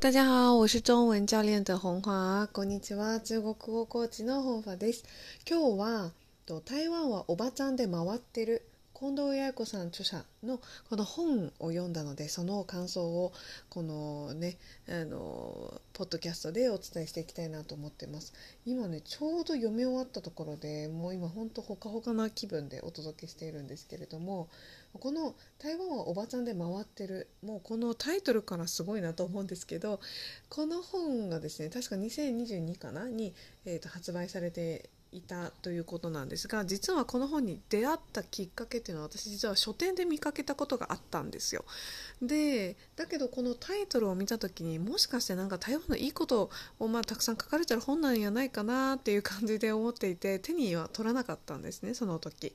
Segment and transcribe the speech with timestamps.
[0.00, 2.46] 大家好，我是中文教練的红花。
[2.52, 5.02] こんにちは、中国語コーチの本華です。
[5.44, 6.12] 今日は
[6.64, 8.62] 台湾はおばちゃんで回ってる
[8.98, 10.58] 近藤八重子さん著者の
[10.90, 13.32] この本を読んだのでその感想を
[13.68, 14.56] このね
[14.88, 18.32] あのポッドキャストでお伝えしていきたいなと思ってます。
[18.66, 24.48] 今ねちょうど読み終わったところでもう今ほんとほかほかな気分でお届けしているんですけれども
[24.98, 30.00] この「台湾はおばちゃんで回ってる」もうこのタイトルからすごいなと思うんですけど
[30.48, 33.32] この本がですね確か2022かなに、
[33.64, 41.64] えーと発売されていたということなんですが実はこの本に出会ったきっかけっていうのは私実は書店で見かけたことがあったんですよ。
[42.20, 52.54] でだけどこのタイトルを見た時にもしかしてなんか台湾のいいことをまあたくさん書かれてる本なんやないかなっていう感じで思っていて手には取らなかったんですねその時。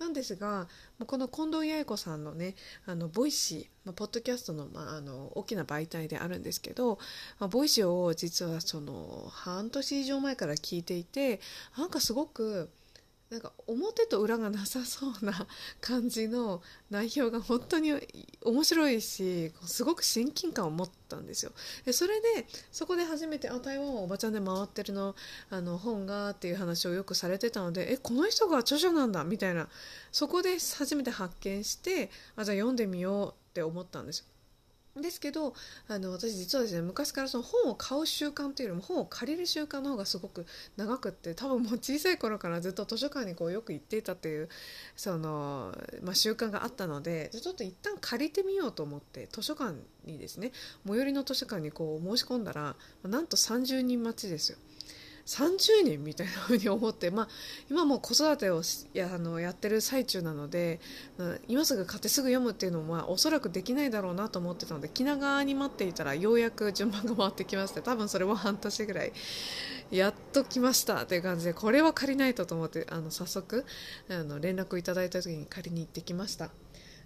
[0.00, 0.66] なんですが
[1.06, 2.54] この近藤八重子さんのね
[2.86, 6.98] あの Voicy、まあ、ポッドキャストの,、まあ、あの大きな媒体であるんですけど、
[7.38, 11.40] まあ、 Voicy を実はその半年以上前から聞いていて
[11.76, 12.70] なんかすごく
[13.30, 15.46] なんか表と裏がなさそうな
[15.80, 17.92] 感じの内容が本当に
[18.42, 21.52] 面白いしすごく親近感を持ったんですよ。
[21.84, 25.14] でそれでそこで初めてあ台湾はおばちゃんで回ってるの
[25.48, 29.68] あの本がっていう話をよくされてたのでえこの人が著者なんだみたいな。
[30.10, 34.24] そこで初めて発見してあじゃあ読んでみようって思ったんですよ。
[34.96, 35.54] ですけど
[35.88, 40.46] あの私実はですね昔からその本を買う習慣というよりも本を借りる習慣の方がすごく
[40.76, 44.48] 長くって多分もう小さい頃からずっと図書館にこうよく行っていたという
[44.96, 50.50] その、まあ、習慣があったのでちょっと一旦借りてみようと思って図書館にですね
[50.86, 52.74] 最寄りの図書館にこう申し込んだら
[53.04, 54.58] なんと30人待ちですよ。
[55.30, 57.28] 30人みたいな風に思って、まあ、
[57.70, 58.62] 今も子育てを
[58.94, 60.80] やあのやってる最中なので
[61.46, 69.12] 今すぐ買ってすぐ読むっていうのも、まあ、おそらくできないだろうなと思ってたので気長に待っていたらようやく順番が回ってきまして多分それも半年ぐらい
[69.92, 73.64] やっと来ましたっていう感じでこれは借りないとと思ってあの早速
[74.08, 76.50] あの連絡をいただいた時に借りに行ってきました。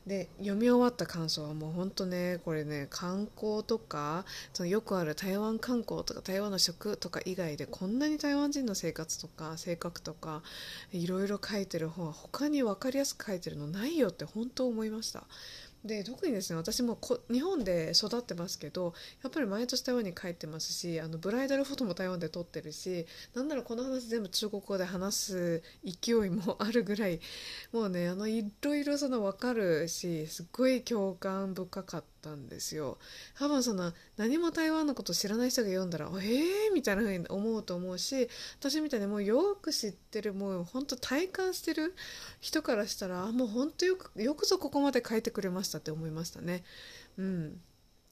[0.06, 10.42] で読み終わった感想はもうほんとねこれね観光とかそのよくある台湾観光とか台湾の食とか以外でこんなに台湾人の生活とか性格とか
[10.92, 15.24] いろいろ書いてる本は他に分かりやすく書いてるのないよって本当思いました。
[15.84, 27.20] で特にですね私もこ日本で育ってますけどやっぱり毎年台湾に帰ってますしあのブライダルフォトも台湾で撮ってるしなんならこの話全部中国語で話す勢いもあるぐらい
[27.72, 32.96] もうねあのいろいろその分かるしすっごい共感深かったんですよ。
[33.38, 36.72] 多分その何も台湾のこと知らない人が読んだらえー？
[36.72, 38.28] みたいな風に思うと思うし
[38.58, 41.94] 私みたいにもうよく知ってるもう本当体感してる
[42.40, 46.64] 人からしたらもう本当よくよくぞここまで書いてくれましたって思いましたね。
[47.18, 47.60] うん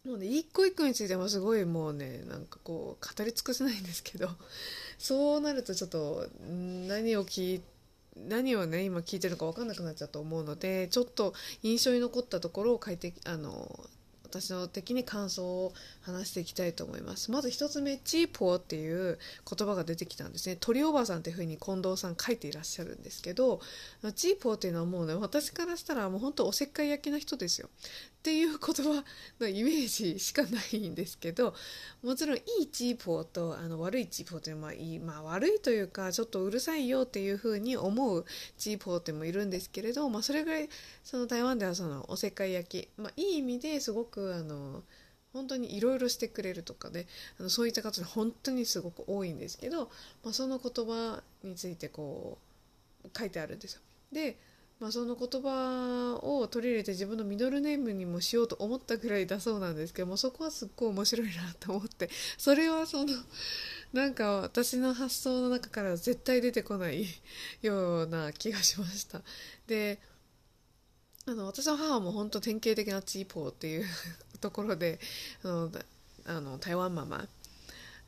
[0.05, 4.28] もうね一個一個についてもすごいもうねなんかこう語り尽くせないんですけど
[4.99, 7.72] そうなるとちょっと何を聞いて
[8.17, 13.89] 何をね今聞いてるか分かんなくなっちゃうと思うのでちょっと印象に残ったところを書いてあの
[14.32, 17.31] 私の的に感想を話していきたいと思います。
[17.31, 20.56] まず1つ目チーポーっていう言葉が出てきたんですね。
[20.59, 23.60] 鳥おばさんっていうふうに近藤さん書いていらっしゃるんですけど
[24.15, 27.69] チーポーっていうのはもうね私からしたらもう本当おせっかい焼きな人ですよ。
[28.22, 29.04] っていう言葉
[29.41, 31.54] のイメージしかないんですけど
[32.04, 38.25] もちろんいいチーポーとあの悪いチーポーっていうのは、いいまあ、悪いというかちょっとうるさいよっていうふうに思う
[38.56, 40.69] チーポーってもいるんですけれど、まあ、それぐらい
[41.03, 44.83] その台湾ではそのおせっかい焼き、まあ、いい意味ですごくあの
[45.33, 47.07] 本当にいろいろしてくれるとかね
[47.41, 49.91] あのそういった方本当にすごく多いんですけど、
[50.23, 52.39] まあ、その言葉についてこ
[53.05, 53.81] う書いてあるんですよ。
[54.13, 54.37] で
[54.83, 63.15] まあ、その言葉を取り入れて自分のミドルネームにもしようと思ったぐらいだそうなんですけどもそこはすっごい面白いなと思ってそれはその
[63.93, 67.07] なんか私の発想の中から絶対出てこない
[67.63, 69.21] ような気がしました
[69.69, 70.01] で
[71.27, 73.84] あの私の母も本当典型的なチーポーっていう
[74.41, 74.99] ところで
[75.44, 75.71] あの
[76.27, 77.28] あの台湾ママ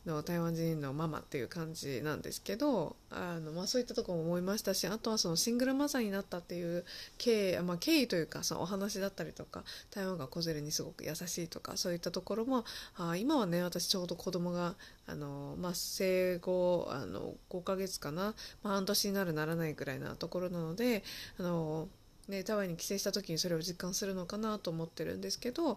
[0.06, 6.84] の台湾人のママっていう感じなんですけどあの、まあ、そういったところも思いましたしあとはそのシングルマザーになったっていう
[7.16, 12.64] 経緯,、まあ、経緯というかそのお話だったりとか台湾が子連れにすごく優しいとかそういったところも
[12.96, 14.75] あ今はね私ちょうど子供が
[15.06, 21.02] あの、まあ、生後あの5ヶ月かな、まあ、半年になるならないぐらいなところなので
[21.38, 21.88] あの
[22.29, 25.75] ね、タワーに帰省した時にそれを実感するのかなと思ってるんですけど、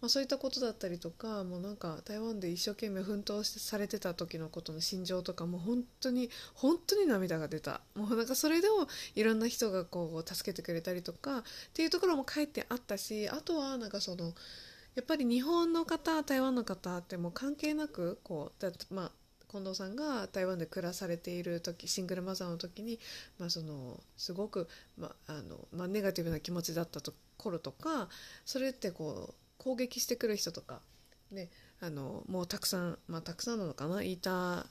[0.00, 7.80] まあ、そういったことだったりとかもうなんか台湾で一生懸命奮闘してされてた時のことの心情とかも本当に本当に涙が出た。
[7.94, 11.42] もうなんかそれでもいろんな人がこう助けてくれたりとかっ
[11.74, 14.32] ていうところも書いてあったしあとはなんかその
[14.94, 19.12] やっぱり日本の方台湾の方ってもう関係なくこうだまあ
[19.50, 23.00] 近藤さんが台湾で暮らされている時シングルマザーの時に、
[23.38, 28.08] まあ、そのすごく、まあのまあ、ネガティブな気持ちだったところとか
[28.44, 30.80] それってこう攻撃してくる人とか、
[31.32, 31.48] ね、
[31.80, 34.64] あのもうたくさん、まあ、たくさんなのかないたっ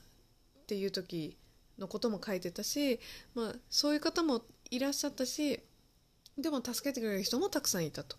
[0.68, 1.36] ていう時
[1.78, 3.00] のことも書いてたし、
[3.36, 4.42] まあ、そういう方も
[4.72, 5.60] いらっしゃったし
[6.41, 8.15] でも助けてくれる人もたくさんいたと。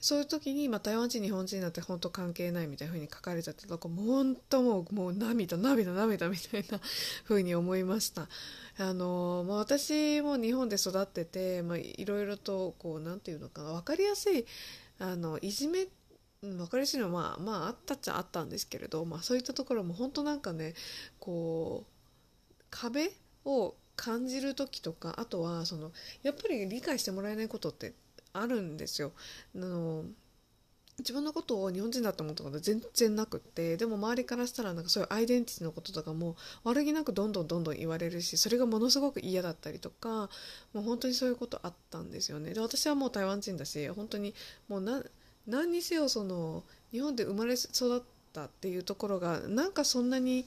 [0.00, 6.80] そういう時に、まあ、台湾人日本人なんて本当関係ないみたいな風に書かれちゃってたもう本当もうもう涙涙涙みたいな
[7.26, 8.28] 風に思いました。
[8.78, 14.44] あの、まあ、私も日本で育ってて、まあ、いろいろとこうなんていうのかな分かりやすい
[14.98, 15.86] あのいじめ
[16.42, 20.74] 分かりやすいのはまあまああったっちゃあったんですけれど、まあ、そういったところも本当なんかね
[21.18, 23.10] こう壁
[23.44, 25.92] を感じる時とかあとはその
[26.22, 27.94] やっぱり理解してもらえないことって
[28.32, 29.12] あるんですよ。
[29.54, 30.04] あの
[30.98, 40.28] 自分のことを日本人だと思ったこと全然なくってでも周りからしたらなんかそういうアイデンティティのこととかも悪気なくどんどんどんどん言われるしそれがものすごく嫌だったりとか
[40.72, 44.34] もう本当にそういうことあったんですよねで私はもう台湾人だし本当に
[44.68, 45.04] もう
[45.48, 46.62] 何にせよその
[46.92, 48.00] 日本で生まれ育っ
[48.32, 50.46] たっていうところがなんかそんなに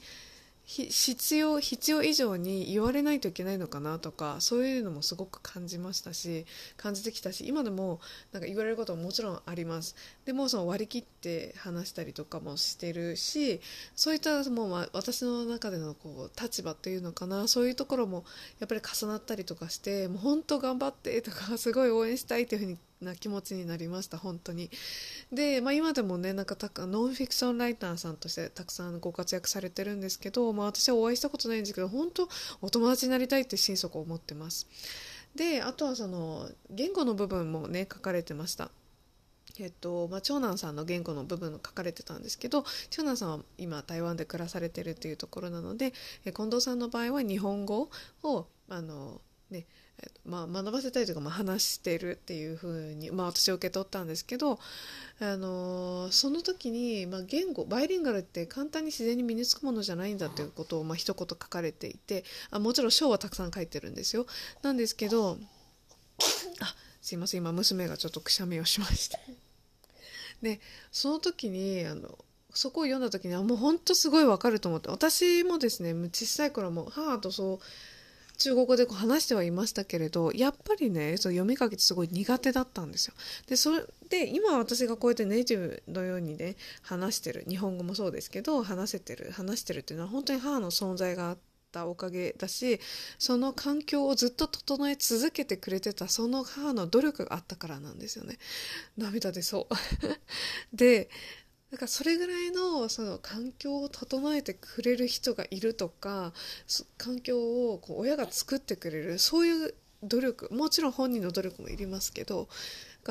[0.68, 6.44] 必要必要以上に言われないといけないのかなとかそういうのもすごく感じましたし
[6.76, 8.00] 感じてきたし今でも
[8.32, 9.96] なんか言われることももちろんあります。
[10.26, 13.62] でもその割り切って話したりとかもしてるし
[13.96, 18.24] そういったもう私の中でのこう立場っていうのかなそういうところも
[18.60, 24.70] やっぱり重なったりとかしてもう本当頑張ってとかすごい応援したいというふうにな気持ちになりました本当に。
[25.32, 26.56] で、まあ、今でもねなんか
[26.86, 32.28] ノンフィクションライターさんとしてたくさんご活躍されてるんですけど、まあ、私はお会いしたことないんですけど本当
[32.60, 34.66] お友達になりたいって心底思ってます。
[35.34, 38.70] であとはその言語の部分もね書かれてました。
[39.60, 45.92] えっとまあ、長男さんの言語の部分の書かれてたんですけど長男さんは今台湾で暮らされてるっていうところなので
[46.24, 47.90] え近藤さんの場合は日本語
[48.22, 49.66] をあの、ね、
[50.24, 54.58] まあ、学ばせたいというか、まあ、話してるっていうふうに、まあ、私は受け取ったんですけど、
[55.20, 64.26] あのその時に、まあ、言語バイリンガルって簡単に自然に身につくものじゃないんだということを、まあ一言書かれていてあもちろん章はたくさん書いてるんですよ。
[64.62, 65.38] なんですけど
[66.60, 69.18] あすいません今娘がちょっとくしゃみをしました
[70.42, 70.60] で
[70.92, 72.18] その時にあの
[72.52, 77.58] そこを読んだ時にはもう本当すごいわかると思って私もですね小さい頃も母とそう
[78.38, 83.14] 中国語でこう話してはいましたけれどやっぱりねそ読み書きってすごい苦手だったんですよ。
[83.48, 91.38] でそれで今私がこうやってネイティブのようにね話してる日本語もそうですけど話せてる話してるっていうのは本当に母の存在があっ
[91.72, 92.80] たおかげだし
[93.18, 98.38] その環境をずっと整え続けてくれてたその母の努力があったからなんですよね。
[98.96, 99.74] 涙出そう
[100.72, 101.10] で
[101.70, 106.32] なんかそれぐらいのその環境を整えてくれる人がいるとか
[106.96, 107.38] 環境
[107.72, 112.48] をこう親が作ってくれるそういう努力もちろん本人の努力もいりますけど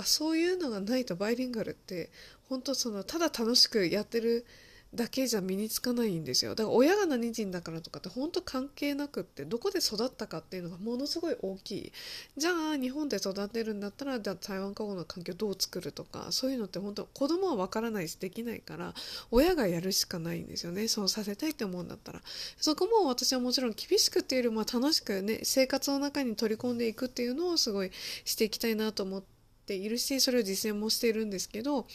[0.03, 2.09] そういうのがないとバイリンガルって
[2.49, 4.45] 本当そのただ楽しくやってる
[4.93, 6.55] だけじゃ身につかないんですよ。
[6.55, 11.91] だから親が何人だからとかって本当関係なくってどこで育ったかっていうのがものすごい大きい。
[12.37, 18.93] じゃあ日本で育てるんだったらじゃあ台湾過去の環境どう作るとかそういうのって本当子供は分からないしできないから
[19.29, 20.87] 親がやるしかないんですよね。
[20.87, 22.21] そうさせたいって思うんだったら。
[22.59, 27.91] そこも私はもちろん厳しくっていうよりも楽しくね生活の中に取り込んでいくっていうのをすごい
[28.25, 29.23] していきたいなと思っ
[29.65, 31.87] ているしそれを実践もしているんですけど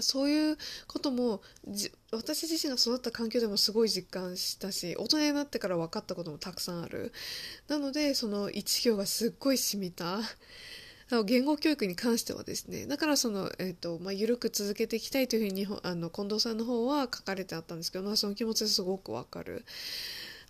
[0.00, 1.40] そういうことも
[2.12, 7.12] 私自身が育った環境でもすごい実感したし大人になってから分かったこともたくさんある。
[7.68, 10.20] なのでその一行がすっごい染みた。
[11.24, 12.84] 言語教育に関してはですね。
[12.86, 19.64] だからその、えーとまあ、緩く続けていきたいというふうにあの近藤さんの方は書かれてあったんですけど、まあ、その気持ちすごくわかる。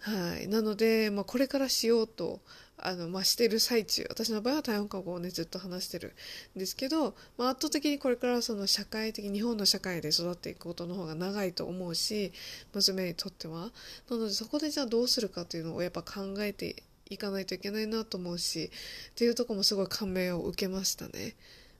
[0.00, 2.40] はい、なので、まあ、これからしようと
[2.80, 6.14] あの、まあ、してる最中私の場合は台湾語をねずっと話してる
[6.56, 12.32] んですけど、まあ、圧倒的にこれからその社会的日本の社会で育っていくことの方が長いと思うし
[12.72, 13.70] 娘にとっては
[14.08, 18.70] なのでそこでじゃあどうするかっていうのをやっぱ考えていかないといけないなと思うし
[19.10, 21.34] っていうとこもすごい感銘を受けましたね。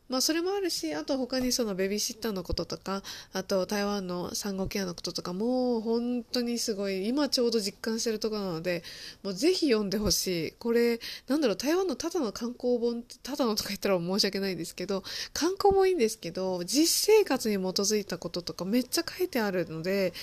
[0.09, 8.83] まあそれもあるし、あと他にそのベビーシッターのこととか、あと台湾の産後ケアのこととかもう本当にすごい、今ちょうど実感してるところなので、
[9.23, 10.53] もうぜひ読んでほしい。
[10.53, 15.03] これ、なんだろう、台湾のただの観光本って、ただのとか言ったら申し訳ないんですけど、
[15.35, 20.15] 観光もいいんですけど、実生活に基づいたこととかめっちゃ書いてあるので、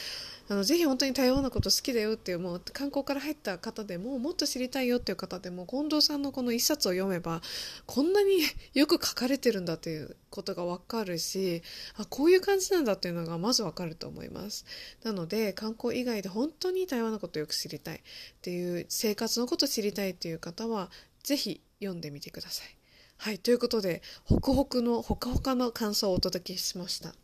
[0.47, 7.41] あのぜひ本当に台湾のこと好きだよっていうもう観光から入った方でももっと知りたいよっていう方でも近藤さんのこの一冊を読めば
[7.87, 8.39] こんなに
[8.73, 11.63] よく書かれてるんだということが分かるし
[11.97, 14.65] あこういう感じなんだっていうのがまず分かると思います
[15.03, 18.01] なので観光以外で本当に台湾のことをよく知りたいっ
[18.41, 20.91] ていう生活のことを知りたいっていう方は
[21.23, 22.75] ぜひ読んでみてください
[23.17, 27.15] はい、ということで、ホクホクのほかほかの感想をお届けしました。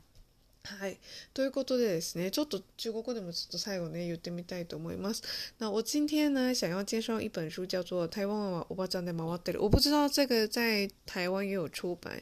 [0.64, 0.98] はい。
[1.32, 5.22] ということでですね、ちょっと中国語でもちょっと最後ね、言ってみたいと思います。
[5.58, 9.58] 那我今天呢，想要介绍一本书，叫做《台湾娃欧巴站在马瓦德里》。
[9.60, 12.20] 我不知道这个在台湾也有出版，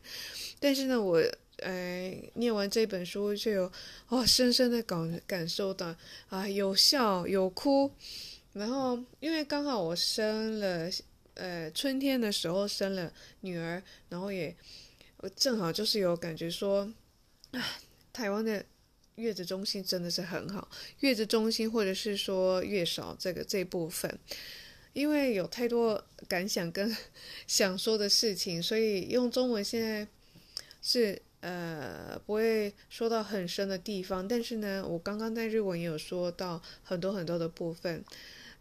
[0.60, 1.22] 但是呢，我
[1.58, 3.72] 呃念完这本书就有
[4.08, 5.94] 哦，深深的感感受到
[6.28, 7.90] 啊，有笑有哭。
[8.52, 10.90] 然后因为刚好我生了。
[11.36, 14.54] 呃，春天的时候生了女儿，然后也
[15.34, 16.88] 正好就是有感觉说，
[17.50, 17.60] 啊，
[18.11, 18.65] 台湾的
[19.15, 24.19] 月子中心真的是很好，月子中心或者是说月嫂这个这部分，
[24.93, 26.95] 因为有太多感想跟
[27.45, 30.07] 想说的事情，所以用中文现在
[30.81, 38.03] 是呃不会说到很深的地方，但是呢，我刚刚在日文也有说到很多很多的部分。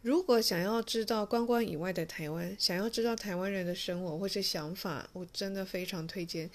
[0.03, 6.49] 如果想要知道观光以外的台湾，想要知道台湾人的生活或是想法，我真的非常推荐，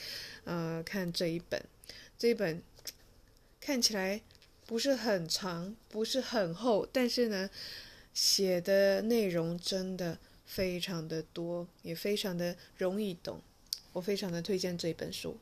[0.45, 1.61] 呃，看这一本。
[2.22, 2.62] 这一本
[3.60, 4.20] 看起来
[4.66, 7.48] 不是很长，不是很厚，但是呢，
[8.12, 13.40] 写的内容真的非常的多，也非常的容易懂。
[13.92, 15.38] 我非常的推荐这一本书。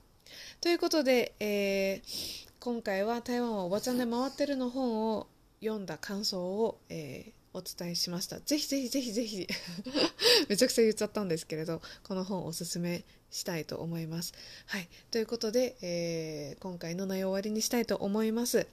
[0.60, 5.26] ということで、えー、今回は台湾はおばちゃんで回ってるの本を
[5.60, 8.39] 読んだ感想を、えー お伝えしました。
[8.39, 9.47] ぜひぜひぜひぜひ
[10.47, 14.33] めちゃくちゃ言っちゃったんですけれど、この本おすすめしたいと思います。
[14.67, 14.87] はい。
[15.11, 18.67] ということで、えー、今回の内容終わりにしたいと思います。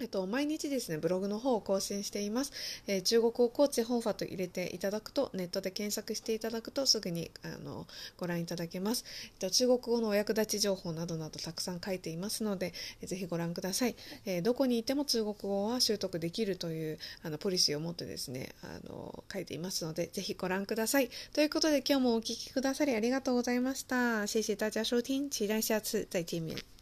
[0.00, 2.52] えっと、毎日ですね、ブログの方を更新しています。
[2.86, 7.86] えー、中国語コーチ本ファと入れていただくと、ネットで検索していただくとすぐにあの
[8.16, 9.50] ご覧いただけます、えっと。
[9.50, 13.94] 中国語のお役立ち情報などなどたくさん書いていますので、えー、ぜひご覧ください、
[14.26, 21.10] えー、どこにいても中国語は習得できるというあのポリシーを持ってですね、あの書いていますので、ぜひご覧ください。
[21.32, 24.26] ということで今日もお聴きくださりありがとうございました。
[24.26, 26.73] 謝謝大家收聽，期待下次再見面。